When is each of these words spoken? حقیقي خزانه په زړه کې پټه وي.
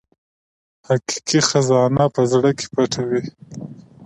حقیقي 0.87 1.39
خزانه 1.49 2.05
په 2.15 2.21
زړه 2.31 2.49
کې 2.57 2.65
پټه 2.73 3.01
وي. 3.09 3.23